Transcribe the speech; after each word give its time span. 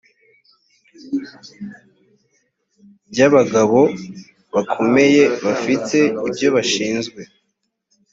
by 3.11 3.19
abagabo 3.27 3.79
bakomeye 4.53 5.21
bafite 5.45 5.97
ibyo 6.27 6.47
bashinzwe 6.55 7.21